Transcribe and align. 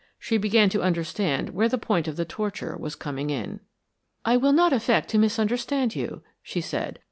She 0.17 0.39
began 0.39 0.67
to 0.69 0.81
understand 0.81 1.51
where 1.51 1.69
the 1.69 1.77
point 1.77 2.07
of 2.07 2.15
the 2.15 2.25
torture 2.25 2.75
was 2.75 2.95
coming 2.95 3.29
in. 3.29 3.59
"I 4.25 4.35
will 4.35 4.51
not 4.51 4.73
affect 4.73 5.09
to 5.09 5.19
misunderstand 5.19 5.95
you," 5.95 6.23
she 6.41 6.59
said. 6.59 6.97